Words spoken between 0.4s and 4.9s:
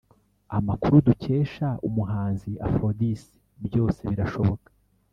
amakuru dukesha umuhanzi aphrodis byosebirashoboka,